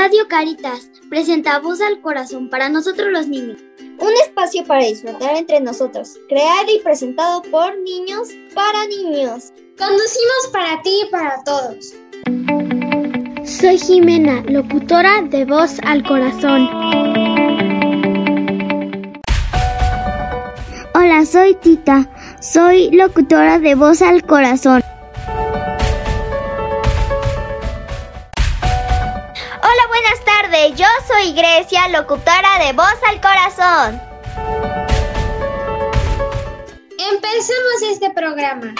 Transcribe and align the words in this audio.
Radio 0.00 0.28
Caritas 0.28 0.92
presenta 1.10 1.58
Voz 1.58 1.80
al 1.80 2.00
Corazón 2.00 2.48
para 2.48 2.68
nosotros 2.68 3.08
los 3.10 3.26
niños. 3.26 3.58
Un 3.98 4.12
espacio 4.24 4.64
para 4.64 4.84
disfrutar 4.84 5.34
entre 5.34 5.60
nosotros, 5.60 6.16
creado 6.28 6.70
y 6.72 6.78
presentado 6.84 7.42
por 7.42 7.76
niños 7.80 8.28
para 8.54 8.86
niños. 8.86 9.52
Conducimos 9.76 10.50
para 10.52 10.80
ti 10.82 11.00
y 11.04 11.10
para 11.10 11.42
todos. 11.42 11.94
Soy 13.44 13.76
Jimena, 13.76 14.44
locutora 14.46 15.22
de 15.22 15.44
Voz 15.44 15.80
al 15.82 16.04
Corazón. 16.04 16.68
Hola, 20.94 21.26
soy 21.26 21.56
Tita. 21.56 22.08
Soy 22.40 22.88
locutora 22.92 23.58
de 23.58 23.74
Voz 23.74 24.00
al 24.00 24.22
Corazón. 24.22 24.80
Buenas 30.00 30.24
tardes. 30.24 30.78
Yo 30.78 30.86
soy 31.06 31.32
Grecia, 31.32 31.88
locutora 31.88 32.64
de 32.64 32.72
Voz 32.72 32.86
al 33.08 33.20
Corazón. 33.20 34.00
Empecemos 37.10 37.82
este 37.90 38.10
programa. 38.10 38.74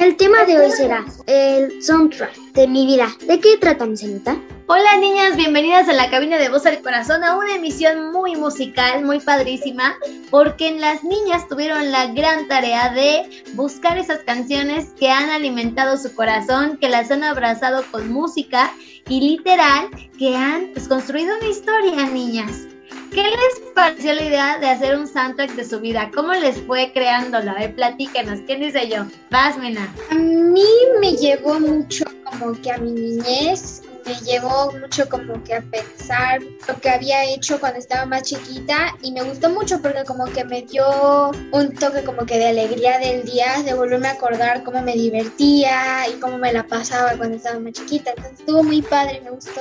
El 0.00 0.16
tema 0.16 0.44
de 0.44 0.58
hoy 0.58 0.70
será 0.70 1.04
el 1.26 1.82
soundtrack 1.82 2.34
de 2.52 2.66
mi 2.66 2.84
vida. 2.84 3.08
¿De 3.26 3.38
qué 3.40 3.56
trata, 3.58 3.86
mi 3.86 3.96
señorita? 3.96 4.36
Hola 4.66 4.96
niñas, 4.98 5.36
bienvenidas 5.36 5.88
a 5.88 5.92
la 5.92 6.10
cabina 6.10 6.38
de 6.38 6.48
Voz 6.48 6.66
al 6.66 6.80
Corazón, 6.80 7.22
a 7.22 7.36
una 7.36 7.54
emisión 7.54 8.12
muy 8.12 8.34
musical, 8.34 9.04
muy 9.04 9.20
padrísima, 9.20 9.94
porque 10.30 10.72
las 10.72 11.04
niñas 11.04 11.48
tuvieron 11.48 11.92
la 11.92 12.06
gran 12.08 12.48
tarea 12.48 12.90
de 12.90 13.44
buscar 13.54 13.98
esas 13.98 14.20
canciones 14.20 14.88
que 14.98 15.10
han 15.10 15.30
alimentado 15.30 15.96
su 15.96 16.14
corazón, 16.14 16.78
que 16.78 16.88
las 16.88 17.10
han 17.10 17.24
abrazado 17.24 17.84
con 17.90 18.12
música 18.12 18.72
y 19.08 19.20
literal, 19.20 19.88
que 20.18 20.34
han 20.34 20.68
pues, 20.72 20.88
construido 20.88 21.36
una 21.36 21.48
historia, 21.48 22.06
niñas. 22.06 22.66
¿Qué 23.10 23.22
les 23.22 23.72
pareció 23.74 24.12
la 24.12 24.24
idea 24.24 24.58
de 24.58 24.68
hacer 24.68 24.98
un 24.98 25.06
soundtrack 25.06 25.54
de 25.54 25.64
su 25.64 25.80
vida? 25.80 26.10
¿Cómo 26.14 26.32
les 26.32 26.60
fue 26.62 26.90
creándolo? 26.92 27.50
A 27.52 27.54
ver, 27.54 27.74
platíquenos. 27.74 28.40
¿Quién 28.46 28.60
dice 28.60 28.88
yo? 28.88 29.04
Vas, 29.30 29.56
Mena. 29.56 29.92
A 30.10 30.14
mí 30.14 30.64
me 31.00 31.12
llevó 31.12 31.60
mucho 31.60 32.04
como 32.24 32.60
que 32.60 32.72
a 32.72 32.78
mi 32.78 32.90
niñez, 32.90 33.82
me 34.06 34.14
llevó 34.14 34.72
mucho 34.72 35.08
como 35.08 35.42
que 35.44 35.54
a 35.54 35.62
pensar 35.62 36.40
lo 36.42 36.80
que 36.80 36.90
había 36.90 37.24
hecho 37.24 37.58
cuando 37.60 37.78
estaba 37.78 38.06
más 38.06 38.22
chiquita 38.22 38.96
y 39.02 39.12
me 39.12 39.22
gustó 39.22 39.50
mucho 39.50 39.80
porque 39.80 40.04
como 40.04 40.24
que 40.26 40.44
me 40.44 40.62
dio 40.62 41.30
un 41.52 41.74
toque 41.74 42.02
como 42.04 42.26
que 42.26 42.38
de 42.38 42.48
alegría 42.48 42.98
del 42.98 43.24
día, 43.24 43.62
de 43.64 43.74
volverme 43.74 44.08
a 44.08 44.12
acordar 44.12 44.64
cómo 44.64 44.82
me 44.82 44.94
divertía 44.94 46.08
y 46.08 46.20
cómo 46.20 46.38
me 46.38 46.52
la 46.52 46.66
pasaba 46.66 47.16
cuando 47.16 47.36
estaba 47.36 47.58
más 47.60 47.72
chiquita. 47.72 48.10
Entonces 48.10 48.40
estuvo 48.40 48.62
muy 48.62 48.82
padre, 48.82 49.20
me 49.22 49.30
gustó. 49.30 49.60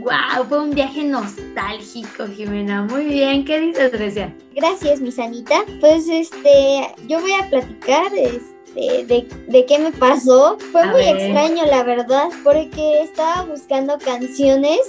Wow, 0.00 0.46
fue 0.48 0.60
un 0.60 0.70
viaje 0.70 1.02
nostálgico, 1.04 2.26
Jimena. 2.26 2.82
Muy 2.82 3.04
bien, 3.04 3.44
¿qué 3.44 3.60
dices, 3.60 3.90
Grecia? 3.92 4.34
Gracias, 4.54 5.00
mi 5.00 5.10
Sanita. 5.10 5.64
Pues 5.80 6.08
este, 6.08 6.94
yo 7.08 7.20
voy 7.20 7.32
a 7.32 7.48
platicar 7.48 8.12
este, 8.14 8.55
de, 8.76 9.26
de 9.48 9.64
qué 9.66 9.78
me 9.78 9.92
pasó. 9.92 10.58
Fue 10.72 10.82
A 10.82 10.86
muy 10.86 11.02
ver. 11.02 11.16
extraño, 11.16 11.64
la 11.66 11.82
verdad, 11.82 12.28
porque 12.44 13.00
estaba 13.02 13.42
buscando 13.42 13.98
canciones. 13.98 14.80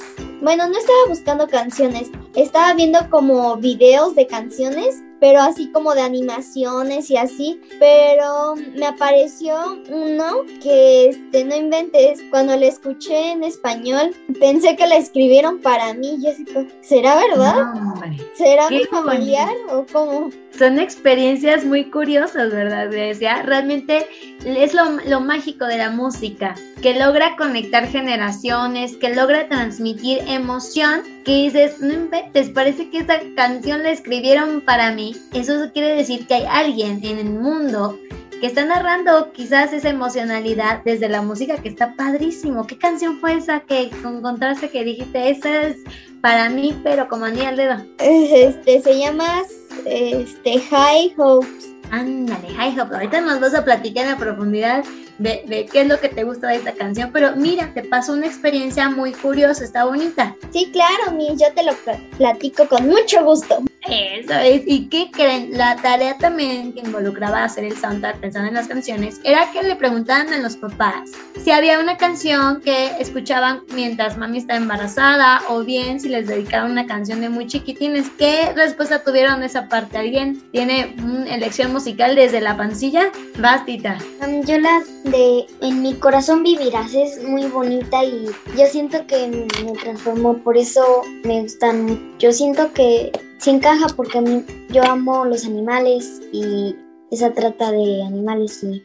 Bueno, 0.42 0.68
no 0.68 0.78
estaba 0.78 1.00
buscando 1.08 1.48
canciones, 1.48 2.12
estaba 2.36 2.74
viendo 2.76 3.00
como 3.10 3.56
videos 3.58 4.14
de 4.14 4.28
canciones, 4.28 5.02
pero 5.20 5.42
así 5.42 5.72
como 5.72 5.96
de 5.96 6.02
animaciones 6.02 7.10
y 7.10 7.18
así. 7.18 7.60
Pero 7.80 8.54
me 8.76 8.86
apareció 8.86 9.56
uno 9.90 10.44
que, 10.62 11.10
este, 11.10 11.44
no 11.44 11.56
inventes, 11.56 12.22
cuando 12.30 12.56
lo 12.56 12.66
escuché 12.66 13.32
en 13.32 13.44
español, 13.44 14.16
pensé 14.40 14.76
que 14.76 14.86
la 14.86 14.98
escribieron 14.98 15.60
para 15.60 15.96
mí. 15.96 16.20
Yo 16.24 16.30
así 16.30 16.46
¿será 16.82 17.16
verdad? 17.16 17.74
No. 17.74 17.96
¿Será 18.36 18.70
mi 18.70 18.84
familiar 18.86 19.50
o 19.72 19.86
cómo? 19.92 20.30
Son 20.52 20.80
experiencias 20.80 21.66
muy 21.66 21.86
curiosas, 21.86 22.52
¿verdad, 22.52 22.90
Grecia? 22.90 23.44
Realmente 23.44 24.08
es 24.44 24.74
lo, 24.74 25.00
lo 25.08 25.20
mágico 25.20 25.66
de 25.66 25.78
la 25.78 25.92
música, 25.92 26.56
que 26.82 26.98
logra 26.98 27.36
conectar 27.36 27.88
generaciones, 27.88 28.98
que 28.98 29.14
logra 29.14 29.48
transmitir 29.48 30.20
emoción, 30.28 31.02
que 31.26 31.44
dices, 31.44 31.80
no 31.80 31.94
inventes, 31.94 32.50
parece 32.50 32.90
que 32.90 33.00
esa 33.00 33.20
canción 33.36 33.84
la 33.84 33.92
escribieron 33.92 34.62
para 34.62 34.92
mí. 34.92 35.16
Eso 35.34 35.72
quiere 35.74 35.96
decir 35.96 36.26
que 36.26 36.36
hay 36.36 36.46
alguien 36.50 37.02
en 37.04 37.20
el 37.20 37.30
mundo 37.30 38.00
que 38.40 38.48
está 38.48 38.66
narrando 38.66 39.32
quizás 39.32 39.74
esa 39.74 39.90
emocionalidad 39.90 40.82
desde 40.84 41.10
la 41.10 41.22
música 41.22 41.58
que 41.58 41.70
está 41.70 41.94
padrísimo. 41.96 42.68
¿Qué 42.68 42.78
canción 42.78 43.20
fue 43.20 43.34
esa 43.34 43.62
que 43.62 43.90
encontraste 44.04 44.70
que 44.70 44.84
dijiste, 44.84 45.30
esa 45.30 45.64
es 45.64 45.78
para 46.22 46.50
mí, 46.50 46.80
pero 46.84 47.08
como 47.08 47.26
anillo 47.26 47.48
al 47.48 47.58
dedo? 47.58 47.76
Este, 48.00 48.82
se 48.82 49.00
llama 49.00 49.42
este, 49.86 50.60
High 50.60 51.14
Hopes. 51.18 51.74
Ándale, 51.90 52.50
High 52.50 52.78
Hope. 52.80 52.96
Ahorita 52.96 53.22
nos 53.22 53.40
vas 53.40 53.56
a 53.56 53.64
platicar 53.64 54.06
en 54.06 54.12
la 54.12 54.18
profundidad 54.18 54.84
de, 55.20 55.44
de 55.48 55.66
qué 55.66 55.82
es 55.82 55.88
lo 55.88 56.00
que 56.00 56.10
te 56.10 56.26
gusta 56.26 56.50
de 56.50 56.58
esta 56.58 56.74
canción, 56.74 57.12
pero 57.14 57.36
mira, 57.38 57.72
te 57.74 57.82
pasó 57.84 58.12
una 58.14 58.28
experiencia 58.28 58.90
muy 58.90 59.14
curiosa, 59.14 59.64
está 59.64 59.86
bonita. 59.86 60.36
Sí, 60.52 60.70
claro, 60.74 61.14
mi, 61.16 61.30
yo 61.30 61.48
te 61.56 61.64
lo 61.64 61.74
pl- 61.74 61.98
platico 62.18 62.68
con 62.68 62.88
mucho 62.88 63.24
gusto. 63.24 63.64
Eso 63.90 64.34
es. 64.34 64.64
¿Y 64.66 64.88
qué 64.88 65.10
creen? 65.12 65.58
La 65.58 65.76
tarea 65.78 66.18
también 66.18 66.74
que 66.74 66.82
involucraba 66.82 67.44
hacer 67.44 67.64
el 67.64 67.78
soundtrack 67.78 68.20
pensando 68.20 68.50
en 68.50 68.56
las 68.56 68.68
canciones 68.68 69.20
era 69.24 69.52
que 69.52 69.64
le 69.64 69.76
preguntaban 69.76 70.34
a 70.34 70.38
los 70.40 70.58
papás 70.58 71.12
si 71.44 71.52
había 71.52 71.80
una 71.80 71.98
canción 71.98 72.62
que 72.62 72.88
escuchaban 73.00 73.62
mientras 73.74 74.18
mami 74.18 74.40
estaba 74.40 74.60
embarazada 74.60 75.42
o 75.50 75.64
bien 75.64 76.00
si 76.00 76.10
les 76.10 76.28
dedicaban 76.28 76.72
una 76.72 76.86
canción 76.86 77.22
de 77.22 77.30
muy 77.30 77.48
chiquitines. 77.48 78.10
¿Qué 78.18 78.52
respuesta 78.56 79.04
tuvieron 79.04 79.40
de 79.40 79.46
esa 79.46 79.70
parte? 79.70 79.98
¿Alguien 79.98 80.42
tiene 80.52 80.96
una 81.02 81.36
elección 81.36 81.72
musical 81.72 82.16
desde 82.16 82.42
la 82.42 82.58
pancilla? 82.58 83.12
Bastita. 83.40 83.98
Um, 84.26 84.44
yo 84.44 84.58
las 84.58 85.04
de 85.04 85.46
En 85.62 85.82
mi 85.82 85.94
corazón 85.94 86.44
vivirás 86.44 86.94
es 86.94 87.24
muy 87.24 87.46
bonita 87.46 88.04
y 88.04 88.26
yo 88.58 88.66
siento 88.70 89.06
que 89.08 89.28
me 89.28 89.72
transformó, 89.82 90.38
por 90.40 90.58
eso 90.58 91.04
me 91.24 91.44
gustan. 91.44 91.86
mucho. 91.86 92.02
Yo 92.20 92.32
siento 92.32 92.74
que 92.74 93.12
sí 93.38 93.50
encaja 93.50 93.88
porque 93.96 94.18
a 94.18 94.22
mí 94.22 94.44
yo 94.70 94.84
amo 94.84 95.26
los 95.26 95.46
animales 95.46 96.22
y 96.32 96.76
esa 97.12 97.34
trata 97.34 97.72
de 97.72 98.04
animales 98.04 98.64
y 98.64 98.84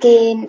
que 0.00 0.48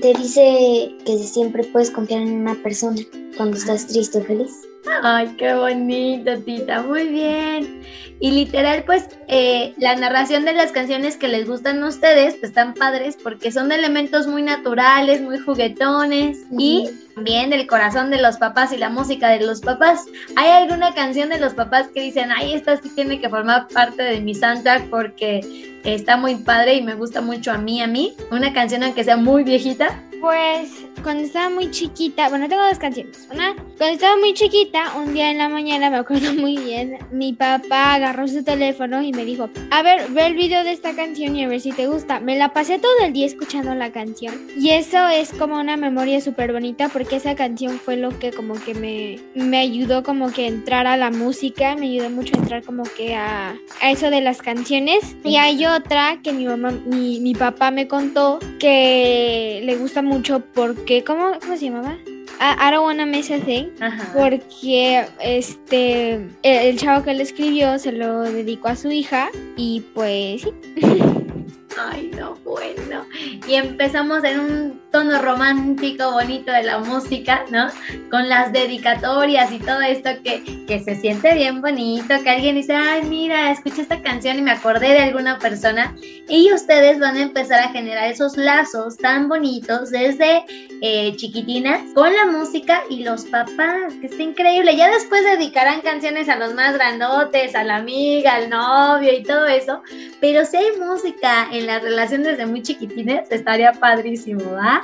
te 0.00 0.14
dice 0.14 0.94
que 1.04 1.18
siempre 1.18 1.64
puedes 1.64 1.90
confiar 1.90 2.22
en 2.22 2.40
una 2.40 2.54
persona 2.62 3.00
cuando 3.36 3.56
estás 3.56 3.86
triste 3.86 4.18
o 4.18 4.24
feliz. 4.24 4.67
Ay, 5.02 5.34
qué 5.38 5.54
bonito, 5.54 6.38
tita, 6.40 6.82
muy 6.82 7.08
bien. 7.08 7.82
Y 8.20 8.32
literal, 8.32 8.82
pues, 8.84 9.08
eh, 9.28 9.74
la 9.76 9.94
narración 9.94 10.44
de 10.44 10.52
las 10.52 10.72
canciones 10.72 11.16
que 11.16 11.28
les 11.28 11.46
gustan 11.46 11.82
a 11.82 11.86
ustedes, 11.86 12.34
pues 12.34 12.50
están 12.50 12.74
padres 12.74 13.16
porque 13.22 13.52
son 13.52 13.68
de 13.68 13.76
elementos 13.76 14.26
muy 14.26 14.42
naturales, 14.42 15.20
muy 15.20 15.38
juguetones 15.38 16.38
y 16.50 16.90
también 17.14 17.50
del 17.50 17.68
corazón 17.68 18.10
de 18.10 18.20
los 18.20 18.36
papás 18.38 18.72
y 18.72 18.76
la 18.76 18.88
música 18.88 19.28
de 19.28 19.46
los 19.46 19.60
papás. 19.60 20.06
¿Hay 20.34 20.50
alguna 20.50 20.94
canción 20.94 21.28
de 21.28 21.38
los 21.38 21.54
papás 21.54 21.88
que 21.94 22.02
dicen, 22.02 22.30
ay, 22.32 22.54
esta 22.54 22.76
sí 22.76 22.90
tiene 22.92 23.20
que 23.20 23.28
formar 23.28 23.68
parte 23.68 24.02
de 24.02 24.20
mi 24.20 24.34
soundtrack 24.34 24.88
porque 24.90 25.78
está 25.84 26.16
muy 26.16 26.34
padre 26.36 26.74
y 26.74 26.82
me 26.82 26.94
gusta 26.94 27.20
mucho 27.20 27.52
a 27.52 27.58
mí, 27.58 27.80
a 27.80 27.86
mí? 27.86 28.14
Una 28.32 28.52
canción 28.52 28.82
aunque 28.82 29.04
sea 29.04 29.16
muy 29.16 29.44
viejita. 29.44 30.02
Pues 30.20 30.70
cuando 31.02 31.22
estaba 31.22 31.48
muy 31.48 31.70
chiquita, 31.70 32.28
bueno, 32.28 32.48
tengo 32.48 32.66
dos 32.66 32.78
canciones. 32.78 33.28
Una, 33.32 33.54
cuando 33.54 33.94
estaba 33.94 34.16
muy 34.16 34.34
chiquita, 34.34 34.96
un 34.96 35.14
día 35.14 35.30
en 35.30 35.38
la 35.38 35.48
mañana, 35.48 35.90
me 35.90 35.98
acuerdo 35.98 36.34
muy 36.34 36.56
bien, 36.56 36.98
mi 37.12 37.32
papá 37.32 37.94
agarró 37.94 38.26
su 38.26 38.42
teléfono 38.42 39.00
y 39.00 39.12
me 39.12 39.24
dijo, 39.24 39.48
a 39.70 39.82
ver, 39.82 40.10
ve 40.10 40.26
el 40.26 40.34
video 40.34 40.64
de 40.64 40.72
esta 40.72 40.96
canción 40.96 41.36
y 41.36 41.44
a 41.44 41.48
ver 41.48 41.60
si 41.60 41.70
te 41.70 41.86
gusta. 41.86 42.18
Me 42.18 42.36
la 42.36 42.52
pasé 42.52 42.80
todo 42.80 42.92
el 43.04 43.12
día 43.12 43.26
escuchando 43.26 43.74
la 43.74 43.92
canción. 43.92 44.34
Y 44.56 44.70
eso 44.70 45.06
es 45.06 45.32
como 45.32 45.58
una 45.58 45.76
memoria 45.76 46.20
súper 46.20 46.52
bonita 46.52 46.88
porque 46.88 47.16
esa 47.16 47.36
canción 47.36 47.78
fue 47.78 47.96
lo 47.96 48.18
que 48.18 48.32
como 48.32 48.54
que 48.54 48.74
me, 48.74 49.20
me 49.34 49.58
ayudó 49.58 50.02
como 50.02 50.32
que 50.32 50.46
a 50.46 50.48
entrar 50.48 50.88
a 50.88 50.96
la 50.96 51.10
música, 51.10 51.76
me 51.76 51.86
ayudó 51.86 52.10
mucho 52.10 52.34
a 52.36 52.40
entrar 52.40 52.64
como 52.64 52.82
que 52.82 53.14
a, 53.14 53.56
a 53.80 53.90
eso 53.90 54.10
de 54.10 54.20
las 54.20 54.42
canciones. 54.42 55.16
Y 55.22 55.36
hay 55.36 55.64
otra 55.66 56.18
que 56.22 56.32
mi 56.32 56.46
mamá, 56.46 56.72
mi, 56.72 57.20
mi 57.20 57.34
papá 57.34 57.70
me 57.70 57.86
contó 57.86 58.40
que 58.58 59.60
le 59.64 59.76
gusta 59.76 60.02
mucho 60.02 60.07
porque, 60.54 61.04
¿cómo, 61.04 61.38
cómo 61.40 61.56
se 61.56 61.66
llamaba? 61.66 61.96
I, 62.40 62.68
I 62.68 62.70
don't 62.70 62.84
wanna 62.84 63.06
miss 63.06 63.30
a 63.30 63.40
thing. 63.40 63.70
Ajá. 63.80 64.12
Porque 64.16 65.06
este 65.20 66.12
el, 66.12 66.30
el 66.42 66.78
chavo 66.78 67.04
que 67.04 67.14
le 67.14 67.22
escribió 67.22 67.78
se 67.78 67.92
lo 67.92 68.22
dedicó 68.22 68.68
a 68.68 68.76
su 68.76 68.90
hija 68.90 69.28
y 69.56 69.82
pues 69.94 70.42
sí. 70.42 70.52
Ay, 71.80 72.10
no, 72.16 72.34
bueno. 72.44 73.06
Y 73.46 73.54
empezamos 73.54 74.24
en 74.24 74.40
un 74.40 74.80
tono 74.90 75.20
romántico, 75.20 76.12
bonito 76.12 76.50
de 76.50 76.64
la 76.64 76.78
música, 76.78 77.44
¿no? 77.50 77.68
Con 78.10 78.28
las 78.28 78.52
dedicatorias 78.52 79.52
y 79.52 79.58
todo 79.58 79.80
esto 79.82 80.10
que, 80.24 80.64
que 80.66 80.80
se 80.80 80.96
siente 80.96 81.34
bien 81.34 81.60
bonito, 81.60 82.14
que 82.22 82.30
alguien 82.30 82.56
dice, 82.56 82.74
ay, 82.74 83.02
mira, 83.02 83.50
escuché 83.52 83.82
esta 83.82 84.02
canción 84.02 84.38
y 84.38 84.42
me 84.42 84.50
acordé 84.50 84.88
de 84.88 85.00
alguna 85.00 85.38
persona. 85.38 85.94
Y 86.28 86.52
ustedes 86.52 86.98
van 86.98 87.16
a 87.16 87.22
empezar 87.22 87.60
a 87.60 87.68
generar 87.68 88.10
esos 88.10 88.36
lazos 88.36 88.96
tan 88.96 89.28
bonitos 89.28 89.90
desde 89.90 90.44
eh, 90.80 91.14
chiquitinas 91.16 91.80
con 91.94 92.12
la 92.12 92.26
música 92.26 92.82
y 92.90 93.04
los 93.04 93.24
papás, 93.26 93.94
que 94.00 94.06
está 94.06 94.22
increíble. 94.22 94.76
Ya 94.76 94.90
después 94.90 95.22
dedicarán 95.22 95.80
canciones 95.82 96.28
a 96.28 96.36
los 96.36 96.54
más 96.54 96.74
grandotes, 96.74 97.54
a 97.54 97.62
la 97.64 97.76
amiga, 97.76 98.34
al 98.34 98.50
novio 98.50 99.12
y 99.12 99.22
todo 99.22 99.46
eso. 99.46 99.82
Pero 100.20 100.44
si 100.44 100.56
hay 100.56 100.78
música 100.78 101.48
en 101.52 101.67
la 101.68 101.80
relación 101.80 102.22
desde 102.22 102.46
muy 102.46 102.62
chiquitines, 102.62 103.30
estaría 103.30 103.72
padrísimo, 103.72 104.52
¿va? 104.52 104.82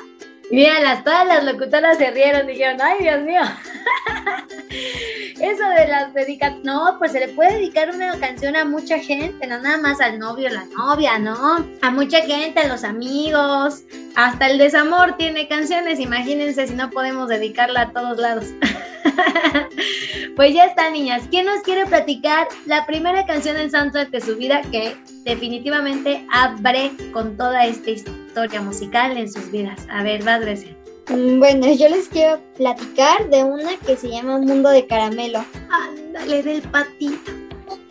Y 0.51 0.57
mira, 0.57 1.03
todas 1.03 1.27
las 1.27 1.43
locutoras 1.43 1.97
se 1.97 2.11
rieron, 2.11 2.47
dijeron, 2.47 2.77
ay 2.83 2.99
Dios 3.01 3.23
mío. 3.23 3.41
Eso 5.41 5.67
de 5.79 5.89
las 5.89 6.13
dedicatorias, 6.13 6.63
no, 6.63 6.97
pues 6.99 7.13
se 7.13 7.21
le 7.21 7.29
puede 7.29 7.55
dedicar 7.55 7.89
una 7.89 8.21
canción 8.21 8.55
a 8.55 8.67
mucha 8.67 8.99
gente, 8.99 9.47
no 9.47 9.59
nada 9.61 9.79
más 9.79 9.99
al 10.03 10.19
novio 10.19 10.51
la 10.51 10.67
novia, 10.67 11.19
¿no? 11.19 11.67
A 11.81 11.91
mucha 11.91 12.21
gente, 12.21 12.61
a 12.61 12.69
los 12.69 12.85
amigos, 12.85 13.83
hasta 14.15 14.49
el 14.49 14.59
desamor 14.59 15.17
tiene 15.17 15.49
canciones, 15.49 15.99
imagínense 15.99 16.67
si 16.67 16.75
no 16.75 16.91
podemos 16.91 17.29
dedicarla 17.29 17.81
a 17.81 17.93
todos 17.93 18.19
lados. 18.19 18.49
pues 20.37 20.55
ya 20.55 20.67
está, 20.67 20.91
niñas. 20.91 21.25
¿Quién 21.31 21.47
nos 21.47 21.63
quiere 21.63 21.87
platicar 21.87 22.49
la 22.67 22.87
primera 22.87 23.25
canción 23.27 23.57
en 23.57 23.71
soundtrack 23.71 24.11
de 24.11 24.21
su 24.21 24.37
vida 24.37 24.63
que 24.71 24.97
definitivamente 25.25 26.27
abre 26.33 26.93
con 27.13 27.37
toda 27.37 27.67
esta 27.67 27.91
historia 27.91 28.61
musical 28.61 29.17
en 29.17 29.31
sus 29.31 29.51
vidas? 29.51 29.87
A 29.91 30.03
ver, 30.03 30.23
vas, 30.25 30.41
Grecia. 30.41 30.77
Mm, 31.09 31.39
bueno, 31.39 31.73
yo 31.73 31.89
les 31.89 32.09
quiero 32.09 32.41
platicar 32.57 33.29
de 33.31 33.45
una 33.45 33.77
que 33.87 33.97
se 33.97 34.09
llama 34.09 34.39
Mundo 34.39 34.71
de 34.71 34.87
Caramelo. 34.87 35.45
Ándale, 35.71 36.43
del 36.43 36.63
patito. 36.63 37.44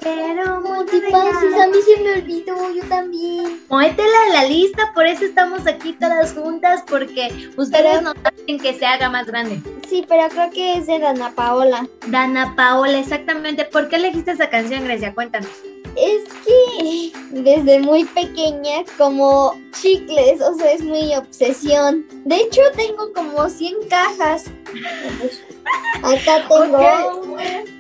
Pero 0.04 0.60
multipases, 0.62 1.54
a 1.54 1.68
mí 1.68 1.78
se 1.86 2.02
me 2.02 2.14
olvidó, 2.16 2.74
yo 2.74 2.84
también. 2.90 3.62
Muétela 3.70 4.24
a 4.28 4.34
la 4.34 4.46
lista, 4.46 4.92
por 4.94 5.08
eso 5.08 5.24
estamos 5.24 5.66
aquí 5.66 5.94
todas 5.94 6.34
juntas, 6.34 6.84
porque 6.88 7.52
ustedes 7.56 8.02
no 8.02 8.14
hacen 8.24 8.60
que 8.60 8.74
se 8.74 8.86
haga 8.86 9.10
más 9.10 9.28
grande. 9.28 9.62
Sí, 9.88 10.06
pero 10.08 10.28
creo 10.30 10.50
que 10.50 10.78
es 10.78 10.88
de 10.88 11.00
Dana 11.00 11.32
Paola. 11.34 11.88
Dana 12.08 12.54
Paola, 12.56 13.00
exactamente. 13.00 13.66
¿Por 13.66 13.88
qué 13.88 13.96
elegiste 13.96 14.32
esa 14.32 14.50
canción, 14.50 14.84
Grecia? 14.84 15.14
Cuéntanos. 15.14 15.50
Es 15.96 16.24
que 16.44 17.12
desde 17.32 17.80
muy 17.80 18.04
pequeña, 18.04 18.84
como 18.98 19.56
chicles, 19.80 20.42
o 20.42 20.56
sea, 20.56 20.74
es 20.74 20.82
muy 20.82 21.16
obsesión. 21.16 22.06
De 22.26 22.38
hecho, 22.38 22.62
tengo 22.76 23.14
como 23.14 23.48
100 23.48 23.76
cajas. 23.90 24.46
Acá 26.04 26.48
tengo. 26.50 26.80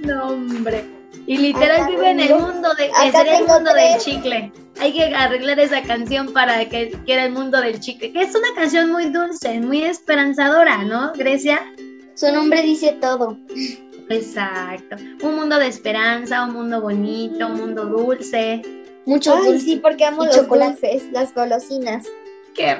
No, 0.01 0.27
hombre. 0.27 1.02
Y 1.25 1.37
literal 1.37 1.89
vive 1.89 2.09
en 2.09 2.19
el 2.19 2.35
mundo 2.35 2.69
de 2.77 2.85
el 2.85 3.47
mundo 3.47 3.73
del 3.73 3.97
chicle. 3.99 4.51
Hay 4.79 4.93
que 4.93 5.05
arreglar 5.15 5.59
esa 5.59 5.81
canción 5.83 6.33
para 6.33 6.67
que 6.67 6.91
quiera 7.05 7.25
el 7.25 7.31
mundo 7.31 7.61
del 7.61 7.79
chicle, 7.79 8.11
que 8.11 8.21
es 8.23 8.35
una 8.35 8.53
canción 8.55 8.91
muy 8.91 9.05
dulce, 9.05 9.59
muy 9.59 9.83
esperanzadora, 9.83 10.83
¿no, 10.83 11.13
Grecia? 11.13 11.61
Su 12.15 12.31
nombre 12.31 12.61
dice 12.61 12.97
todo. 12.99 13.37
Exacto. 14.09 14.97
Un 15.21 15.35
mundo 15.35 15.57
de 15.57 15.67
esperanza, 15.67 16.45
un 16.45 16.53
mundo 16.53 16.81
bonito, 16.81 17.47
un 17.47 17.55
mundo 17.55 17.85
dulce. 17.85 18.61
Mucho 19.05 19.35
dulce. 19.37 19.59
sí, 19.59 19.75
porque 19.77 20.05
amo 20.05 20.25
los 20.25 20.35
chocolates, 20.35 21.03
las 21.11 21.33
golosinas. 21.33 22.05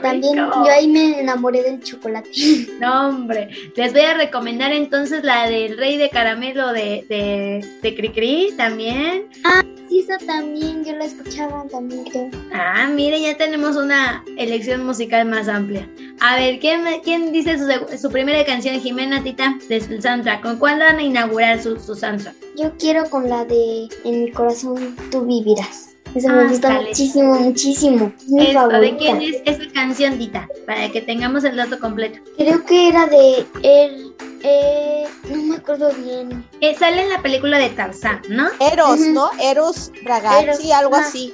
También 0.02 0.36
yo 0.36 0.66
ahí 0.72 0.88
me 0.88 1.20
enamoré 1.20 1.64
del 1.64 1.81
chocolate. 1.81 2.30
No, 2.80 3.10
hombre. 3.10 3.50
Les 3.75 3.94
voy 3.94 4.02
a 4.02 4.14
recomendar 4.16 4.72
entonces 4.72 5.24
la 5.24 5.48
del 5.48 5.78
Rey 5.78 5.98
de 5.98 6.10
Caramelo 6.10 6.74
de, 6.74 7.06
de, 7.08 7.66
de 7.81 7.96
Cricri 7.96 8.54
también. 8.58 9.28
Ah, 9.44 9.64
sí, 9.90 10.00
esa 10.00 10.18
también. 10.18 10.84
Yo 10.84 10.94
la 10.96 11.06
escuchaba 11.06 11.66
también, 11.72 12.04
creo. 12.06 12.30
Ah, 12.54 12.90
mire, 12.94 13.22
ya 13.22 13.38
tenemos 13.38 13.75
una 13.75 14.24
elección 14.38 14.86
musical 14.86 15.25
más 15.25 15.48
amplia. 15.48 15.88
A 16.20 16.36
ver, 16.36 16.60
¿quién, 16.60 16.81
quién 17.04 17.31
dice 17.31 17.58
su, 17.58 17.98
su 17.98 18.10
primera 18.12 18.44
canción, 18.46 18.80
Jimena 18.80 19.24
Tita, 19.24 19.58
de 19.70 19.80
su 19.80 20.02
soundtrack? 20.02 20.42
¿Con 20.42 20.58
cuál 20.58 20.80
van 20.80 20.98
a 20.98 21.04
inaugurar 21.04 21.62
su, 21.62 21.80
su 21.80 21.96
soundtrack? 21.96 22.36
Yo 22.58 22.72
quiero 22.78 23.10
con 23.10 23.30
la 23.30 23.46
de 23.46 23.88
En 24.04 24.25
mi 24.25 24.31
corazón 24.31 24.96
tú 25.12 25.22
vivirás. 25.25 25.93
Eso 26.15 26.30
me 26.30 26.48
gusta 26.48 26.81
muchísimo, 26.81 27.39
muchísimo. 27.39 28.12
Es 28.18 28.30
mi 28.30 28.54
favorita. 28.54 28.80
¿De 28.80 28.98
quién 28.98 29.21
es 29.21 29.42
esa 29.45 29.71
canción, 29.74 30.19
Dita? 30.19 30.48
Para 30.68 30.89
que 30.89 31.01
tengamos 31.01 31.44
el 31.44 31.56
dato 31.56 31.80
completo. 31.80 32.19
Creo 32.38 32.63
que 32.65 32.89
era 32.89 33.07
de 33.07 33.45
él. 33.63 34.13
Eh, 34.44 35.06
no 35.30 35.42
me 35.44 35.56
acuerdo 35.56 35.92
bien. 35.94 36.45
Eh, 36.62 36.75
sale 36.77 37.01
en 37.01 37.10
la 37.10 37.21
película 37.21 37.57
de 37.57 37.69
Tarzán, 37.69 38.21
¿no? 38.30 38.50
Eros, 38.60 39.00
¿no? 39.00 39.31
Eros 39.42 39.92
Ragazzi, 40.04 40.71
algo 40.71 40.95
así. 40.95 41.33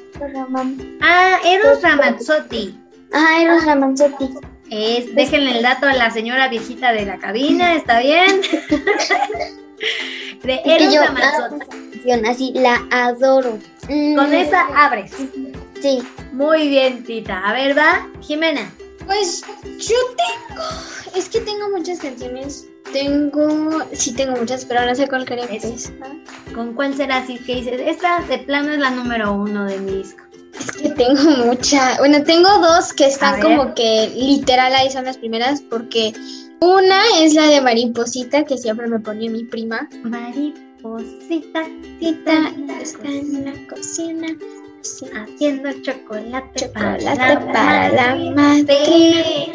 Ah, 1.02 1.40
Eros 1.44 1.82
Ramazzotti. 1.82 2.80
Ah, 3.12 3.42
Eros 3.42 3.66
Ramazzotti. 3.66 4.30
Es, 4.70 5.14
déjenle 5.16 5.58
el 5.58 5.64
dato 5.64 5.88
a 5.88 5.94
la 5.94 6.12
señora 6.12 6.48
viejita 6.48 6.94
de 6.94 7.06
la 7.06 7.18
cabina, 7.18 7.74
¿está 7.74 8.00
bien? 8.00 8.42
de 10.44 10.62
Eros 10.64 10.96
Ramazzotti. 10.96 12.12
Así, 12.26 12.54
la 12.56 12.82
adoro. 12.92 13.60
Con 14.16 14.34
esa 14.34 14.68
abres. 14.76 15.12
Sí. 15.82 16.04
Muy 16.32 16.70
bien, 16.70 17.04
Tita. 17.04 17.40
A 17.40 17.54
ver, 17.54 17.78
va, 17.78 18.08
Jimena. 18.22 18.72
Pues 19.06 19.42
yo 19.64 19.96
tengo, 20.16 20.64
es 21.16 21.28
que 21.30 21.40
tengo 21.42 21.70
muchas 21.76 22.00
canciones. 22.00 22.68
Tengo, 22.94 23.82
sí 23.94 24.14
tengo 24.14 24.36
muchas, 24.36 24.66
pero 24.66 24.86
no 24.86 24.94
sé 24.94 25.08
cuál 25.08 25.26
quería 25.26 25.48
¿Con 26.54 26.74
cuál 26.74 26.96
será 26.96 27.18
así 27.18 27.38
que 27.40 27.56
dices? 27.56 27.82
Esta 27.84 28.22
de 28.22 28.40
plano 28.40 28.72
es 28.72 28.80
la 28.80 28.92
número 28.92 29.34
uno 29.34 29.66
de 29.66 29.80
mi 29.80 29.98
disco. 29.98 30.24
Es 30.60 30.72
que 30.72 30.90
tengo 30.90 31.46
mucha, 31.46 31.98
bueno, 31.98 32.24
tengo 32.24 32.50
dos 32.60 32.94
que 32.94 33.06
están 33.06 33.42
como 33.42 33.74
que 33.74 34.12
literal 34.16 34.74
ahí 34.74 34.92
son 34.92 35.06
las 35.06 35.18
primeras 35.18 35.62
porque 35.62 36.14
una 36.60 37.02
es 37.20 37.34
la 37.34 37.46
de 37.46 37.62
Mariposita 37.62 38.44
que 38.44 38.58
siempre 38.58 38.88
me 38.88 39.00
ponía 39.00 39.30
mi 39.30 39.44
prima. 39.44 39.88
Mariposita 40.04 40.69
Tita, 41.28 41.68
está 42.00 43.10
en 43.10 43.46
la 43.46 43.68
cocina 43.68 44.28
haciendo 45.14 45.72
chocolate, 45.82 46.68
chocolate 46.68 46.70
para, 46.74 47.90
la, 47.90 48.16
madre. 48.34 49.52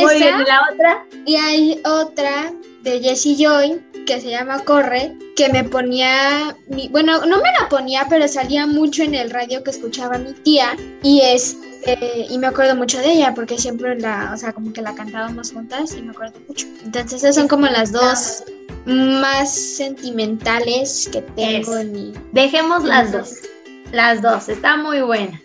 Muy 0.00 0.14
bien, 0.16 0.44
¿la 0.44 0.60
otra? 0.72 1.06
Y 1.24 1.36
hay 1.36 1.80
otra 1.84 2.52
de 2.82 3.00
Jessie 3.00 3.36
Joy 3.36 3.80
que 4.04 4.20
se 4.20 4.30
llama 4.30 4.58
Corre, 4.64 5.16
que 5.36 5.48
me 5.50 5.62
ponía, 5.62 6.56
mi, 6.66 6.88
bueno, 6.88 7.24
no 7.24 7.36
me 7.36 7.48
la 7.60 7.68
ponía, 7.68 8.06
pero 8.10 8.26
salía 8.26 8.66
mucho 8.66 9.04
en 9.04 9.14
el 9.14 9.30
radio 9.30 9.62
que 9.62 9.70
escuchaba 9.70 10.18
mi 10.18 10.32
tía 10.32 10.76
y 11.04 11.20
es 11.20 11.56
y 12.28 12.38
me 12.38 12.46
acuerdo 12.46 12.76
mucho 12.76 12.98
de 12.98 13.12
ella 13.12 13.34
porque 13.34 13.58
siempre 13.58 13.98
la, 13.98 14.30
o 14.32 14.36
sea, 14.36 14.52
como 14.52 14.72
que 14.72 14.82
la 14.82 14.94
cantábamos 14.94 15.52
juntas 15.52 15.94
y 15.96 16.02
me 16.02 16.12
acuerdo 16.12 16.38
mucho. 16.46 16.66
Entonces 16.84 17.22
esas 17.22 17.34
son 17.34 17.48
como 17.48 17.66
las 17.66 17.90
dos 17.92 18.44
más 18.86 19.54
sentimentales 19.54 21.08
que 21.12 21.22
tengo 21.22 21.76
en 21.76 21.92
mi... 21.92 22.12
Dejemos 22.32 22.84
las 22.84 23.12
dos. 23.12 23.36
Las 23.92 24.22
dos, 24.22 24.48
está 24.48 24.76
muy 24.76 25.00
buena. 25.02 25.40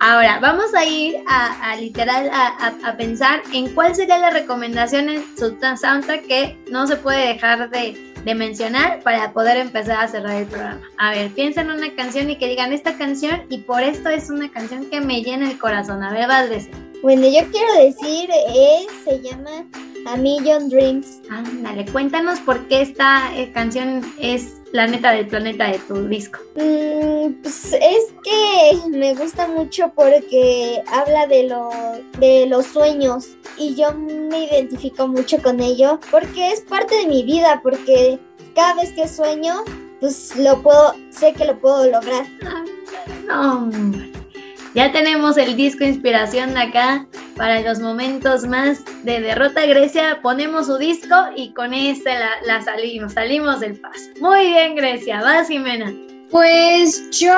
Ahora, 0.00 0.38
vamos 0.40 0.74
a 0.74 0.84
ir 0.84 1.16
a, 1.26 1.76
literal 1.76 2.28
a, 2.30 2.96
pensar 2.96 3.42
en 3.52 3.72
cuál 3.74 3.94
sería 3.94 4.18
la 4.18 4.30
recomendación 4.30 5.08
en 5.08 5.24
su 5.36 5.56
soundtrack 5.58 6.26
que 6.26 6.58
no 6.70 6.86
se 6.86 6.96
puede 6.96 7.28
dejar 7.28 7.70
de, 7.70 8.12
de, 8.24 8.34
mencionar 8.34 9.00
para 9.02 9.32
poder 9.32 9.56
empezar 9.56 10.04
a 10.04 10.08
cerrar 10.08 10.34
el 10.34 10.46
programa. 10.46 10.82
A 10.98 11.12
ver, 11.12 11.30
piensen 11.30 11.70
en 11.70 11.78
una 11.78 11.94
canción 11.94 12.28
y 12.28 12.36
que 12.36 12.48
digan 12.48 12.72
esta 12.72 12.98
canción 12.98 13.44
y 13.48 13.58
por 13.58 13.82
esto 13.82 14.10
es 14.10 14.28
una 14.28 14.50
canción 14.50 14.90
que 14.90 15.00
me 15.00 15.22
llena 15.22 15.50
el 15.50 15.58
corazón. 15.58 16.02
A 16.02 16.12
ver, 16.12 16.28
Valdés. 16.28 16.68
Bueno, 17.00 17.26
yo 17.28 17.50
quiero 17.50 17.74
decir, 17.78 18.30
eh, 18.30 18.86
se 19.04 19.20
llama 19.20 19.64
A 20.06 20.16
Million 20.16 20.68
Dreams. 20.68 21.20
Ándale, 21.30 21.84
cuéntanos 21.86 22.40
por 22.40 22.66
qué 22.68 22.82
esta 22.82 23.34
eh, 23.36 23.50
canción 23.52 24.02
es 24.18 24.60
la 24.72 24.86
neta 24.86 25.12
del 25.12 25.28
planeta 25.28 25.68
de 25.70 25.78
tu 25.78 26.08
disco. 26.08 26.40
Mm, 26.56 27.42
pues 27.42 27.72
es 27.74 28.12
que 28.24 28.88
me 28.90 29.14
gusta 29.14 29.46
mucho 29.46 29.92
porque 29.94 30.82
habla 30.88 31.26
de, 31.26 31.44
lo, 31.48 31.70
de 32.18 32.46
los 32.48 32.66
sueños 32.66 33.36
y 33.56 33.74
yo 33.74 33.94
me 33.94 34.46
identifico 34.46 35.06
mucho 35.06 35.40
con 35.42 35.60
ello 35.60 36.00
porque 36.10 36.52
es 36.52 36.60
parte 36.62 36.96
de 36.96 37.06
mi 37.06 37.22
vida, 37.22 37.60
porque 37.62 38.18
cada 38.54 38.74
vez 38.74 38.92
que 38.92 39.06
sueño, 39.06 39.62
pues 40.00 40.34
lo 40.36 40.60
puedo, 40.60 40.94
sé 41.10 41.32
que 41.32 41.44
lo 41.44 41.58
puedo 41.58 41.90
lograr. 41.90 42.26
No, 43.26 43.70
ya 44.74 44.90
tenemos 44.90 45.36
el 45.36 45.56
disco 45.56 45.84
inspiración 45.84 46.56
acá 46.58 47.06
para 47.36 47.60
los 47.60 47.80
momentos 47.80 48.44
más 48.46 48.82
de 49.04 49.20
derrota 49.20 49.66
Grecia. 49.66 50.20
Ponemos 50.22 50.66
su 50.66 50.78
disco 50.78 51.14
y 51.36 51.52
con 51.52 51.74
este 51.74 52.10
la, 52.46 52.62
salimos, 52.62 53.12
salimos 53.12 53.60
del 53.60 53.78
paso. 53.78 54.10
Muy 54.20 54.46
bien, 54.46 54.76
Grecia. 54.76 55.20
Vas, 55.20 55.48
Jimena. 55.48 55.92
Pues 56.34 57.00
yo 57.12 57.32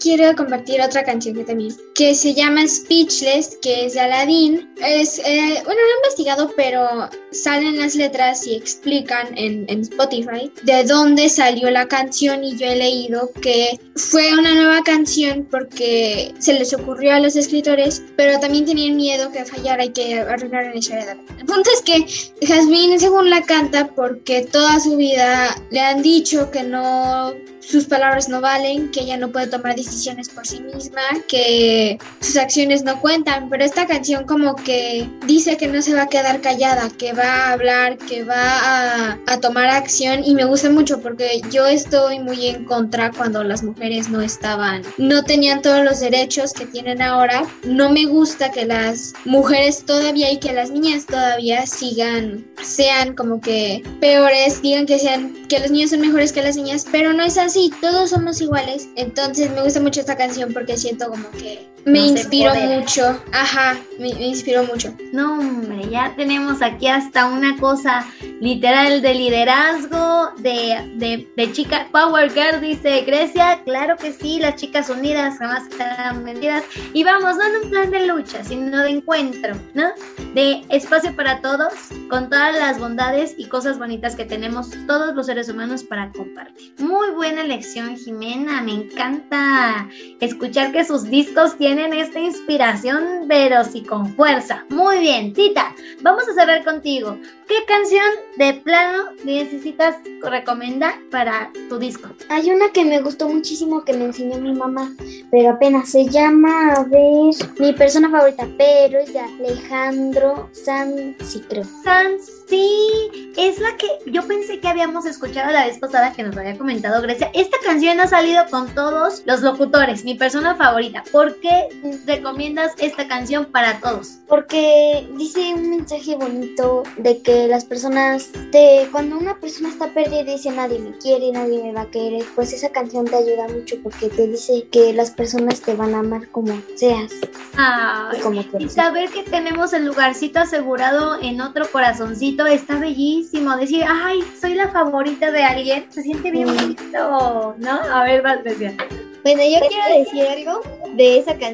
quiero 0.00 0.34
compartir 0.34 0.80
otra 0.80 1.04
canción 1.04 1.34
que 1.34 1.44
también, 1.44 1.76
que 1.94 2.14
se 2.14 2.32
llama 2.32 2.66
Speechless, 2.66 3.58
que 3.60 3.84
es 3.84 3.92
de 3.92 4.00
Aladdin. 4.00 4.66
Es, 4.82 5.18
eh, 5.18 5.60
bueno, 5.62 5.78
no 5.78 5.86
he 5.86 6.06
investigado, 6.06 6.50
pero 6.56 7.10
salen 7.32 7.78
las 7.78 7.96
letras 7.96 8.46
y 8.46 8.54
explican 8.54 9.36
en, 9.36 9.66
en 9.68 9.82
Spotify 9.82 10.50
de 10.62 10.84
dónde 10.84 11.28
salió 11.28 11.70
la 11.70 11.86
canción 11.86 12.42
y 12.42 12.56
yo 12.56 12.64
he 12.64 12.76
leído 12.76 13.30
que 13.42 13.78
fue 13.96 14.32
una 14.32 14.54
nueva 14.54 14.82
canción 14.84 15.46
porque 15.50 16.32
se 16.38 16.54
les 16.54 16.72
ocurrió 16.72 17.12
a 17.12 17.20
los 17.20 17.36
escritores, 17.36 18.02
pero 18.16 18.40
también 18.40 18.64
tenían 18.64 18.96
miedo 18.96 19.30
que 19.30 19.44
fallara 19.44 19.84
y 19.84 19.90
que 19.90 20.18
arruinaran 20.18 20.70
la 20.70 20.78
historia. 20.78 21.18
El 21.38 21.44
punto 21.44 21.68
es 21.74 21.82
que 21.82 22.46
Jasmine 22.46 22.98
según 22.98 23.28
la 23.28 23.42
canta 23.42 23.88
porque 23.88 24.48
toda 24.50 24.80
su 24.80 24.96
vida 24.96 25.62
le 25.70 25.80
han 25.80 26.00
dicho 26.00 26.50
que 26.50 26.62
no 26.62 27.34
sus 27.60 27.84
palabras 27.84 28.29
no 28.30 28.40
valen, 28.40 28.90
que 28.90 29.00
ella 29.00 29.16
no 29.16 29.30
puede 29.30 29.48
tomar 29.48 29.76
decisiones 29.76 30.28
por 30.28 30.46
sí 30.46 30.60
misma, 30.60 31.02
que 31.28 31.98
sus 32.20 32.36
acciones 32.36 32.82
no 32.82 33.00
cuentan, 33.00 33.48
pero 33.50 33.64
esta 33.64 33.86
canción 33.86 34.24
como 34.24 34.56
que 34.56 35.08
dice 35.26 35.56
que 35.56 35.66
no 35.66 35.82
se 35.82 35.94
va 35.94 36.02
a 36.02 36.08
quedar 36.08 36.40
callada, 36.40 36.88
que 36.96 37.12
va 37.12 37.24
a 37.24 37.52
hablar, 37.52 37.98
que 37.98 38.24
va 38.24 39.12
a, 39.26 39.40
tomar 39.40 39.68
acción 39.68 40.22
y 40.22 40.34
me 40.34 40.44
gusta 40.44 40.68
mucho 40.68 41.00
porque 41.00 41.40
yo 41.50 41.66
estoy 41.66 42.18
muy 42.18 42.46
en 42.46 42.66
contra 42.66 43.10
cuando 43.10 43.42
las 43.42 43.62
mujeres 43.62 44.10
no 44.10 44.20
estaban, 44.20 44.82
no 44.98 45.22
tenían 45.24 45.62
todos 45.62 45.82
los 45.82 46.00
derechos 46.00 46.52
que 46.52 46.66
tienen 46.66 47.00
ahora. 47.00 47.44
No 47.64 47.90
me 47.90 48.04
gusta 48.04 48.50
que 48.50 48.66
las 48.66 49.14
mujeres 49.24 49.84
todavía 49.84 50.30
y 50.30 50.38
que 50.38 50.52
las 50.52 50.70
niñas 50.70 51.06
todavía 51.06 51.66
sigan, 51.66 52.46
sean 52.62 53.14
como 53.14 53.40
que 53.40 53.82
peores, 54.00 54.60
digan 54.60 54.86
que 54.86 54.98
sean, 54.98 55.32
que 55.48 55.58
los 55.58 55.70
niños 55.70 55.90
son 55.90 56.00
mejores 56.00 56.32
que 56.32 56.42
las 56.42 56.56
niñas, 56.56 56.86
pero 56.90 57.12
no 57.12 57.24
es 57.24 57.38
así, 57.38 57.72
todos 57.80 58.09
somos 58.10 58.40
iguales. 58.40 58.88
Entonces 58.96 59.50
me 59.50 59.62
gusta 59.62 59.80
mucho 59.80 60.00
esta 60.00 60.16
canción 60.16 60.52
porque 60.52 60.76
siento 60.76 61.08
como 61.08 61.30
que 61.30 61.69
me 61.84 61.98
inspiró 62.00 62.54
mucho. 62.54 63.22
Ajá, 63.32 63.76
me, 63.98 64.14
me 64.14 64.28
inspiró 64.28 64.64
mucho. 64.64 64.94
No, 65.12 65.38
hombre, 65.38 65.88
ya 65.90 66.12
tenemos 66.16 66.62
aquí 66.62 66.86
hasta 66.88 67.26
una 67.26 67.56
cosa 67.58 68.06
literal 68.40 69.02
de 69.02 69.14
liderazgo, 69.14 70.30
de, 70.38 70.92
de, 70.96 71.28
de 71.36 71.52
chica 71.52 71.88
Power 71.90 72.30
Girl, 72.30 72.60
dice 72.60 73.02
Grecia. 73.02 73.62
Claro 73.64 73.96
que 73.96 74.12
sí, 74.12 74.38
las 74.38 74.56
chicas 74.56 74.90
unidas 74.90 75.38
jamás 75.38 75.66
estarán 75.68 76.24
vendidas. 76.24 76.64
Y 76.92 77.04
vamos, 77.04 77.36
no 77.36 77.46
en 77.46 77.64
un 77.64 77.70
plan 77.70 77.90
de 77.90 78.06
lucha, 78.06 78.44
sino 78.44 78.78
de 78.82 78.90
encuentro, 78.90 79.54
¿no? 79.74 79.90
De 80.34 80.62
espacio 80.68 81.14
para 81.16 81.40
todos, 81.40 81.72
con 82.08 82.28
todas 82.28 82.54
las 82.54 82.78
bondades 82.78 83.34
y 83.36 83.46
cosas 83.46 83.78
bonitas 83.78 84.16
que 84.16 84.24
tenemos 84.24 84.70
todos 84.86 85.14
los 85.14 85.26
seres 85.26 85.48
humanos 85.48 85.82
para 85.84 86.12
compartir. 86.12 86.74
Muy 86.78 87.10
buena 87.10 87.42
lección, 87.44 87.96
Jimena. 87.96 88.62
Me 88.62 88.72
encanta 88.72 89.88
escuchar 90.20 90.72
que 90.72 90.84
sus 90.84 91.04
discos 91.04 91.56
tienen 91.56 91.69
esta 91.78 92.18
inspiración, 92.18 93.26
pero 93.28 93.64
sí 93.64 93.82
con 93.82 94.14
fuerza. 94.14 94.64
Muy 94.70 94.98
bien, 94.98 95.32
Tita, 95.32 95.74
vamos 96.02 96.28
a 96.28 96.34
cerrar 96.34 96.64
contigo. 96.64 97.16
¿Qué 97.46 97.56
canción 97.66 98.06
de 98.36 98.54
plano 98.54 99.10
necesitas 99.24 99.96
recomendar 100.22 100.94
para 101.10 101.50
tu 101.68 101.78
disco? 101.78 102.08
Hay 102.28 102.50
una 102.50 102.70
que 102.70 102.84
me 102.84 103.00
gustó 103.00 103.28
muchísimo 103.28 103.84
que 103.84 103.92
me 103.92 104.04
enseñó 104.04 104.38
mi 104.38 104.52
mamá, 104.52 104.92
pero 105.30 105.50
apenas 105.50 105.90
se 105.90 106.06
llama, 106.06 106.74
a 106.74 106.84
ver, 106.84 107.34
mi 107.58 107.72
persona 107.72 108.08
favorita, 108.08 108.48
pero 108.56 109.00
es 109.00 109.12
de 109.12 109.20
Alejandro 109.20 110.48
Sanz, 110.52 111.16
creo. 111.48 111.64
Sanz, 111.82 112.44
sí, 112.48 113.32
es 113.36 113.58
la 113.58 113.76
que 113.76 113.88
yo 114.06 114.26
pensé 114.26 114.60
que 114.60 114.68
habíamos 114.68 115.06
escuchado 115.06 115.52
la 115.52 115.66
vez 115.66 115.78
pasada 115.78 116.12
que 116.12 116.22
nos 116.22 116.36
había 116.36 116.56
comentado 116.56 117.02
Grecia. 117.02 117.30
Esta 117.34 117.56
canción 117.64 117.98
ha 118.00 118.06
salido 118.06 118.44
con 118.50 118.72
todos 118.74 119.22
los 119.26 119.42
locutores, 119.42 120.04
mi 120.04 120.14
persona 120.14 120.54
favorita. 120.54 121.02
¿Por 121.10 121.38
qué 121.40 121.59
recomiendas 122.06 122.72
esta 122.78 123.06
canción 123.08 123.46
para 123.46 123.80
todos? 123.80 124.18
Porque 124.28 125.08
dice 125.16 125.54
un 125.54 125.70
mensaje 125.70 126.16
bonito 126.16 126.82
de 126.96 127.20
que 127.22 127.46
las 127.48 127.64
personas, 127.64 128.30
de 128.50 128.88
cuando 128.92 129.18
una 129.18 129.38
persona 129.38 129.68
está 129.68 129.88
perdida 129.88 130.20
y 130.20 130.24
dice 130.24 130.50
nadie 130.50 130.78
me 130.78 130.96
quiere, 130.98 131.32
nadie 131.32 131.62
me 131.62 131.72
va 131.72 131.82
a 131.82 131.90
querer, 131.90 132.24
pues 132.34 132.52
esa 132.52 132.70
canción 132.70 133.04
te 133.06 133.16
ayuda 133.16 133.48
mucho 133.48 133.76
porque 133.82 134.08
te 134.08 134.26
dice 134.26 134.68
que 134.70 134.92
las 134.92 135.10
personas 135.10 135.60
te 135.60 135.74
van 135.74 135.94
a 135.94 136.00
amar 136.00 136.28
como 136.28 136.60
seas. 136.76 137.12
Ay, 137.56 138.18
y 138.18 138.20
como 138.22 138.44
y 138.58 138.68
saber 138.68 139.10
que 139.10 139.22
tenemos 139.22 139.72
el 139.72 139.86
lugarcito 139.86 140.40
asegurado 140.40 141.20
en 141.20 141.40
otro 141.40 141.70
corazoncito 141.70 142.46
está 142.46 142.78
bellísimo. 142.78 143.56
Decir, 143.56 143.84
ay, 143.86 144.22
soy 144.40 144.54
la 144.54 144.68
favorita 144.68 145.30
de 145.30 145.42
alguien, 145.42 145.86
se 145.90 146.02
siente 146.02 146.30
bien 146.30 146.54
bonito, 146.54 147.54
¿no? 147.58 147.70
A 147.70 148.04
ver, 148.04 148.22
vas, 148.22 148.42
Grecia. 148.42 148.76
Bueno, 149.22 149.42
yo 149.42 149.58
quiero 149.68 149.98
decir 149.98 150.26
algo 150.26 150.62
de 150.96 151.18
esa 151.18 151.36
canción, 151.36 151.49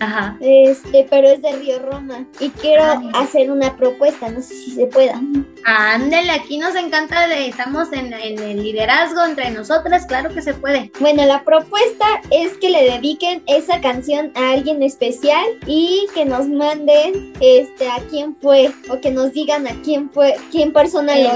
Ajá. 0.00 0.36
este, 0.40 1.06
pero 1.08 1.28
es 1.28 1.42
de 1.42 1.52
Río 1.52 1.78
Roma. 1.78 2.26
Y 2.40 2.48
quiero 2.50 2.84
Ay. 2.84 3.10
hacer 3.14 3.50
una 3.50 3.76
propuesta, 3.76 4.28
no 4.30 4.40
sé 4.42 4.54
si 4.54 4.70
se 4.72 4.86
pueda. 4.86 5.20
Ándale, 5.64 6.30
aquí 6.30 6.58
nos 6.58 6.74
encanta, 6.74 7.26
de- 7.28 7.48
estamos 7.48 7.92
en, 7.92 8.12
en 8.12 8.38
el 8.38 8.62
liderazgo 8.62 9.24
entre 9.24 9.50
nosotras, 9.50 10.06
claro 10.06 10.32
que 10.32 10.40
se 10.42 10.54
puede. 10.54 10.90
Bueno, 11.00 11.24
la 11.26 11.44
propuesta 11.44 12.06
es 12.30 12.56
que 12.58 12.70
le 12.70 12.84
dediquen 12.90 13.42
esa 13.46 13.80
canción 13.80 14.32
a 14.34 14.52
alguien 14.52 14.82
especial 14.82 15.44
y 15.66 16.06
que 16.14 16.24
nos 16.24 16.48
manden 16.48 17.32
este 17.40 17.88
a 17.88 17.98
quién 18.10 18.34
fue 18.36 18.72
o 18.90 19.00
que 19.00 19.10
nos 19.10 19.32
digan 19.32 19.66
a 19.66 19.74
quién 19.82 20.10
fue, 20.10 20.36
quién 20.50 20.72
persona 20.72 21.14
lo, 21.16 21.30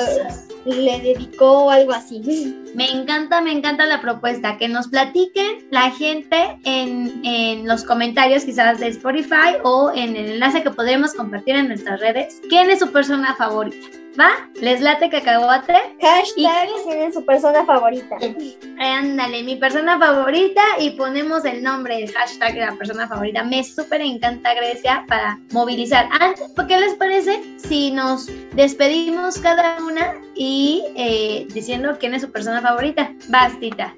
le 0.64 1.00
dedicó 1.00 1.64
o 1.64 1.70
algo 1.70 1.92
así. 1.92 2.56
Me 2.74 2.90
encanta, 2.90 3.40
me 3.40 3.52
encanta 3.52 3.86
la 3.86 4.00
propuesta. 4.00 4.56
Que 4.58 4.68
nos 4.68 4.88
platiquen 4.88 5.66
la 5.70 5.90
gente 5.90 6.58
en, 6.64 7.20
en 7.24 7.66
los 7.66 7.84
comentarios, 7.84 8.44
quizás 8.44 8.80
de 8.80 8.88
Spotify 8.88 9.56
o 9.62 9.92
en 9.94 10.16
el 10.16 10.32
enlace 10.32 10.62
que 10.62 10.70
podremos 10.70 11.14
compartir 11.14 11.56
en 11.56 11.68
nuestras 11.68 12.00
redes. 12.00 12.40
¿Quién 12.48 12.70
es 12.70 12.78
su 12.78 12.90
persona 12.90 13.34
favorita? 13.34 14.02
¿Va? 14.18 14.30
¿Les 14.60 14.80
late 14.80 15.08
cacahuate? 15.08 15.72
Hashtag 16.00 16.36
¿Y 16.36 16.82
quién 16.84 17.00
es 17.00 17.14
su 17.14 17.24
persona 17.24 17.64
favorita. 17.64 18.16
Ándale, 18.78 19.42
mi 19.42 19.56
persona 19.56 19.98
favorita 19.98 20.60
y 20.78 20.90
ponemos 20.90 21.44
el 21.46 21.62
nombre, 21.62 22.02
el 22.02 22.12
hashtag 22.12 22.54
de 22.54 22.60
la 22.60 22.74
persona 22.76 23.08
favorita. 23.08 23.42
Me 23.44 23.64
súper 23.64 24.02
encanta 24.02 24.52
Grecia 24.54 25.04
para 25.08 25.38
movilizar. 25.52 26.08
Antes, 26.20 26.44
¿qué 26.68 26.78
les 26.78 26.94
parece 26.94 27.42
si 27.56 27.90
nos 27.90 28.26
despedimos 28.54 29.38
cada 29.38 29.78
una 29.82 30.14
y 30.34 30.84
eh, 30.96 31.46
diciendo 31.52 31.96
quién 31.98 32.14
es 32.14 32.22
su 32.22 32.30
persona 32.30 32.60
favorita? 32.62 33.12
Bastita. 33.28 33.94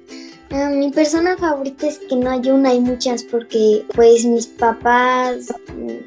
Ah, 0.51 0.69
mi 0.69 0.91
persona 0.91 1.35
favorita 1.37 1.87
es 1.87 1.99
que 1.99 2.15
no 2.15 2.29
hay 2.29 2.49
una, 2.49 2.69
hay 2.69 2.79
muchas, 2.79 3.23
porque 3.23 3.83
pues 3.95 4.25
mis 4.25 4.47
papás, 4.47 5.53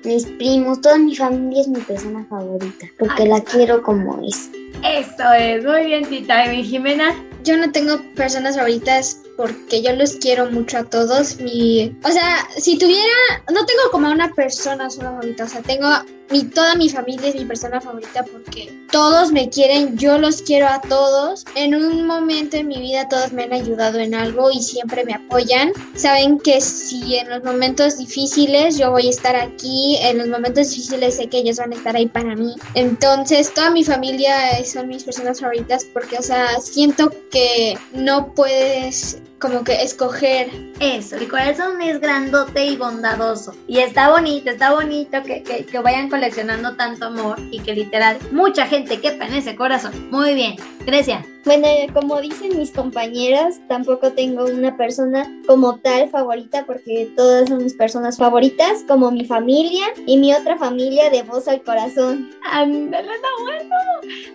mis 0.04 0.26
primos, 0.26 0.80
toda 0.80 0.96
mi 0.98 1.14
familia 1.16 1.62
es 1.62 1.68
mi 1.68 1.80
persona 1.80 2.24
favorita, 2.30 2.86
porque 2.98 3.24
Ay, 3.24 3.28
la 3.28 3.40
quiero 3.40 3.82
como 3.82 4.22
es. 4.26 4.48
Eso 4.84 5.32
es, 5.32 5.64
muy 5.64 5.86
bien, 5.86 6.08
Tita. 6.08 6.46
¿Y 6.46 6.56
mi 6.56 6.64
Jimena? 6.64 7.14
Yo 7.42 7.56
no 7.56 7.70
tengo 7.72 8.00
personas 8.14 8.56
favoritas 8.56 9.20
porque 9.36 9.82
yo 9.82 9.94
los 9.96 10.16
quiero 10.16 10.50
mucho 10.50 10.78
a 10.78 10.84
todos. 10.84 11.40
Mi, 11.40 11.96
o 12.04 12.08
sea, 12.08 12.48
si 12.56 12.78
tuviera, 12.78 13.12
no 13.52 13.66
tengo 13.66 13.82
como 13.90 14.10
una 14.10 14.32
persona 14.32 14.88
sola 14.88 15.10
favorita, 15.10 15.44
o 15.44 15.48
sea, 15.48 15.62
tengo 15.62 15.88
mi, 16.30 16.44
toda 16.44 16.74
mi 16.74 16.88
familia 16.88 17.28
es 17.28 17.34
mi 17.34 17.44
persona 17.44 17.80
favorita 17.80 18.24
porque 18.24 18.72
todos 18.90 19.32
me 19.32 19.48
quieren, 19.48 19.96
yo 19.96 20.18
los 20.18 20.42
quiero 20.42 20.66
a 20.66 20.80
todos. 20.80 21.44
En 21.54 21.74
un 21.74 22.06
momento 22.06 22.56
en 22.56 22.68
mi 22.68 22.78
vida 22.78 23.08
todos 23.08 23.32
me 23.32 23.44
han 23.44 23.52
ayudado 23.52 23.98
en 23.98 24.14
algo 24.14 24.50
y 24.50 24.62
siempre 24.62 25.04
me 25.04 25.14
apoyan. 25.14 25.72
Saben 25.94 26.38
que 26.38 26.60
si 26.60 27.16
en 27.16 27.28
los 27.30 27.44
momentos 27.44 27.98
difíciles 27.98 28.78
yo 28.78 28.90
voy 28.90 29.06
a 29.06 29.10
estar 29.10 29.36
aquí, 29.36 29.98
en 30.00 30.18
los 30.18 30.28
momentos 30.28 30.70
difíciles 30.70 31.16
sé 31.16 31.28
que 31.28 31.38
ellos 31.38 31.58
van 31.58 31.72
a 31.72 31.76
estar 31.76 31.96
ahí 31.96 32.06
para 32.06 32.34
mí. 32.34 32.54
Entonces, 32.74 33.52
toda 33.52 33.70
mi 33.70 33.84
familia 33.84 34.64
son 34.64 34.88
mis 34.88 35.04
personas 35.04 35.40
favoritas 35.40 35.86
porque, 35.92 36.18
o 36.18 36.22
sea, 36.22 36.60
siento 36.60 37.12
que 37.30 37.78
no 37.92 38.34
puedes 38.34 39.18
como 39.38 39.62
que 39.62 39.82
escoger 39.82 40.50
Eso, 40.80 41.16
el 41.16 41.28
corazón 41.28 41.80
es 41.80 42.00
grandote 42.00 42.66
y 42.66 42.76
bondadoso. 42.76 43.54
Y 43.66 43.78
está 43.78 44.10
bonito, 44.10 44.50
está 44.50 44.72
bonito 44.72 45.22
que, 45.22 45.42
que, 45.42 45.64
que 45.64 45.78
vayan 45.78 46.08
coleccionando 46.18 46.74
tanto 46.74 47.06
amor 47.06 47.38
y 47.52 47.60
que 47.60 47.72
literal 47.74 48.18
mucha 48.32 48.66
gente 48.66 49.00
quepa 49.00 49.26
en 49.26 49.34
ese 49.34 49.54
corazón. 49.54 50.10
Muy 50.10 50.34
bien, 50.34 50.56
Grecia. 50.84 51.24
Bueno, 51.48 51.66
como 51.94 52.20
dicen 52.20 52.58
mis 52.58 52.70
compañeras, 52.70 53.58
tampoco 53.68 54.12
tengo 54.12 54.44
una 54.44 54.76
persona 54.76 55.26
como 55.46 55.78
tal 55.78 56.10
favorita 56.10 56.66
porque 56.66 57.10
todas 57.16 57.48
son 57.48 57.64
mis 57.64 57.72
personas 57.72 58.18
favoritas, 58.18 58.84
como 58.86 59.10
mi 59.10 59.24
familia 59.24 59.86
y 60.04 60.18
mi 60.18 60.34
otra 60.34 60.58
familia 60.58 61.08
de 61.08 61.22
voz 61.22 61.48
al 61.48 61.62
corazón. 61.62 62.28
Ándale, 62.44 63.08
está 63.14 63.28
bueno. 63.40 63.74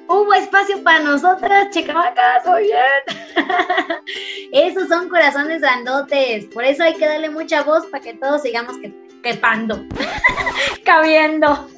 Hubo 0.08 0.34
espacio 0.34 0.82
para 0.82 1.02
nosotras, 1.02 1.70
chicamacas, 1.70 2.48
muy 2.48 2.64
bien. 2.64 3.46
Esos 4.52 4.88
son 4.88 5.08
corazones 5.08 5.62
grandotes. 5.62 6.46
Por 6.46 6.64
eso 6.64 6.82
hay 6.82 6.96
que 6.96 7.06
darle 7.06 7.30
mucha 7.30 7.62
voz 7.62 7.86
para 7.92 8.04
que 8.04 8.16
todos 8.16 8.42
sigamos 8.42 8.76
que, 8.80 8.92
quepando, 9.22 9.86
cabiendo. 10.84 11.70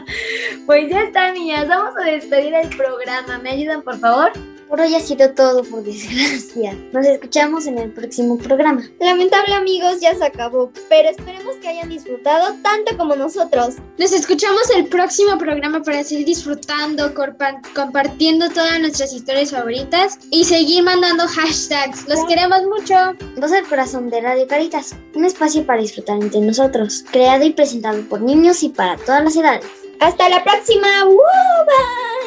pues 0.64 0.88
ya 0.88 1.02
está, 1.02 1.30
niñas. 1.30 1.68
Vamos 1.68 1.94
a 1.94 2.04
despedir 2.04 2.54
el 2.54 2.74
programa. 2.74 3.38
¿Me 3.40 3.50
ayudan, 3.50 3.82
por 3.82 3.98
favor? 3.98 4.32
Por 4.68 4.82
hoy 4.82 4.94
ha 4.94 5.00
sido 5.00 5.30
todo, 5.30 5.64
por 5.64 5.82
desgracia. 5.82 6.76
Nos 6.92 7.06
escuchamos 7.06 7.66
en 7.66 7.78
el 7.78 7.90
próximo 7.90 8.36
programa. 8.36 8.82
Lamentable 9.00 9.54
amigos, 9.54 10.00
ya 10.00 10.14
se 10.14 10.24
acabó, 10.24 10.70
pero 10.90 11.08
esperemos 11.08 11.56
que 11.56 11.68
hayan 11.68 11.88
disfrutado 11.88 12.54
tanto 12.62 12.94
como 12.98 13.16
nosotros. 13.16 13.76
Nos 13.96 14.12
escuchamos 14.12 14.68
el 14.76 14.86
próximo 14.86 15.38
programa 15.38 15.82
para 15.82 16.04
seguir 16.04 16.26
disfrutando, 16.26 17.14
compartiendo 17.74 18.50
todas 18.50 18.78
nuestras 18.80 19.14
historias 19.14 19.52
favoritas 19.52 20.18
y 20.30 20.44
seguir 20.44 20.82
mandando 20.82 21.26
hashtags. 21.26 22.06
Los 22.06 22.24
queremos 22.26 22.60
mucho. 22.64 22.94
Voz 23.38 23.52
al 23.52 23.66
corazón 23.66 24.10
de 24.10 24.20
Radio 24.20 24.46
Caritas, 24.46 24.94
un 25.14 25.24
espacio 25.24 25.64
para 25.64 25.80
disfrutar 25.80 26.20
entre 26.20 26.40
nosotros, 26.40 27.06
creado 27.10 27.44
y 27.44 27.54
presentado 27.54 28.02
por 28.02 28.20
niños 28.20 28.62
y 28.62 28.68
para 28.68 28.98
todas 28.98 29.24
las 29.24 29.34
edades. 29.34 29.64
Hasta 30.00 30.28
la 30.28 30.44
próxima. 30.44 31.06
¡Woo! 31.06 32.17